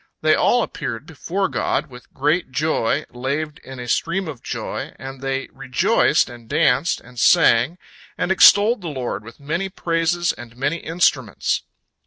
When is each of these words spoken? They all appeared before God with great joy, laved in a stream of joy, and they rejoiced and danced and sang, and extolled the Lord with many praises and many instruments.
They 0.21 0.33
all 0.33 0.63
appeared 0.63 1.05
before 1.05 1.47
God 1.47 1.85
with 1.91 2.11
great 2.11 2.49
joy, 2.49 3.05
laved 3.11 3.59
in 3.59 3.79
a 3.79 3.87
stream 3.87 4.27
of 4.27 4.41
joy, 4.41 4.93
and 4.97 5.21
they 5.21 5.47
rejoiced 5.53 6.27
and 6.27 6.49
danced 6.49 6.99
and 7.01 7.19
sang, 7.19 7.77
and 8.17 8.31
extolled 8.31 8.81
the 8.81 8.87
Lord 8.87 9.23
with 9.23 9.39
many 9.39 9.69
praises 9.69 10.33
and 10.33 10.57
many 10.57 10.77
instruments. 10.77 11.61